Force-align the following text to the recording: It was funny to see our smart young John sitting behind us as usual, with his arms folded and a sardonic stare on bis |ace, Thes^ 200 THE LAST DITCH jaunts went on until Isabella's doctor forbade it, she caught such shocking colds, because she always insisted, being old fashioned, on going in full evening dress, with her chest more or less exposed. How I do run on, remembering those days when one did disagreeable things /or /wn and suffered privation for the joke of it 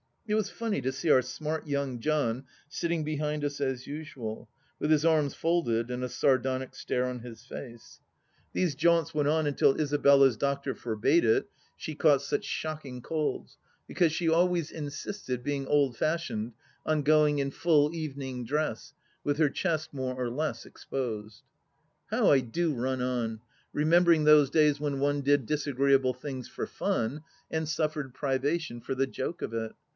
It 0.27 0.33
was 0.35 0.49
funny 0.49 0.79
to 0.81 0.93
see 0.93 1.11
our 1.11 1.21
smart 1.21 1.67
young 1.67 1.99
John 1.99 2.45
sitting 2.69 3.03
behind 3.03 3.43
us 3.43 3.59
as 3.59 3.85
usual, 3.85 4.49
with 4.79 4.89
his 4.89 5.03
arms 5.05 5.35
folded 5.35 5.91
and 5.91 6.03
a 6.05 6.09
sardonic 6.09 6.73
stare 6.73 7.05
on 7.05 7.19
bis 7.19 7.51
|ace, 7.51 7.99
Thes^ 8.53 8.53
200 8.53 8.53
THE 8.55 8.59
LAST 8.63 8.71
DITCH 8.75 8.81
jaunts 8.81 9.13
went 9.13 9.27
on 9.27 9.45
until 9.45 9.79
Isabella's 9.79 10.37
doctor 10.37 10.73
forbade 10.73 11.25
it, 11.25 11.49
she 11.75 11.95
caught 11.95 12.21
such 12.21 12.45
shocking 12.45 13.01
colds, 13.01 13.57
because 13.87 14.13
she 14.13 14.29
always 14.29 14.71
insisted, 14.71 15.43
being 15.43 15.67
old 15.67 15.97
fashioned, 15.97 16.53
on 16.85 17.03
going 17.03 17.39
in 17.39 17.51
full 17.51 17.93
evening 17.93 18.45
dress, 18.45 18.93
with 19.25 19.37
her 19.37 19.49
chest 19.49 19.93
more 19.93 20.15
or 20.15 20.29
less 20.29 20.65
exposed. 20.65 21.43
How 22.07 22.31
I 22.31 22.39
do 22.39 22.73
run 22.73 23.01
on, 23.01 23.41
remembering 23.73 24.23
those 24.23 24.49
days 24.49 24.79
when 24.79 24.99
one 25.01 25.21
did 25.21 25.45
disagreeable 25.45 26.13
things 26.13 26.49
/or 26.49 26.65
/wn 26.67 27.21
and 27.51 27.67
suffered 27.67 28.13
privation 28.15 28.79
for 28.81 28.95
the 28.95 29.05
joke 29.05 29.41
of 29.43 29.53
it 29.53 29.73